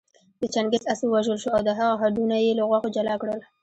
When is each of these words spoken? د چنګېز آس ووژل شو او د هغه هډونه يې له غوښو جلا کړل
د 0.39 0.41
چنګېز 0.53 0.83
آس 0.93 0.99
ووژل 1.03 1.37
شو 1.43 1.49
او 1.55 1.61
د 1.67 1.69
هغه 1.79 1.93
هډونه 2.01 2.35
يې 2.45 2.51
له 2.59 2.63
غوښو 2.69 2.93
جلا 2.95 3.15
کړل 3.21 3.39